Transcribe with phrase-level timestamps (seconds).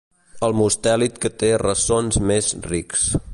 [0.47, 3.07] El mustèlid que té ressons més rics.